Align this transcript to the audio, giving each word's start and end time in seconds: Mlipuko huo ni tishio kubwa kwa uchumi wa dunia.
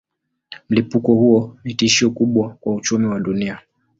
Mlipuko 0.69 1.13
huo 1.13 1.57
ni 1.63 1.73
tishio 1.73 2.11
kubwa 2.11 2.49
kwa 2.61 2.75
uchumi 2.75 3.05
wa 3.07 3.19
dunia. 3.19 3.59